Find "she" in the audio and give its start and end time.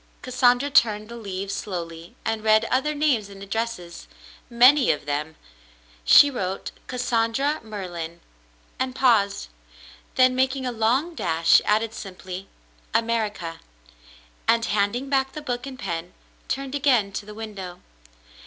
6.03-6.31